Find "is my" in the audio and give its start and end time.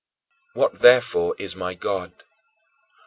1.37-1.75